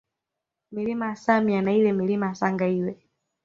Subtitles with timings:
[0.71, 2.99] Milima ya Samya na ile Milima ya Sangaiwe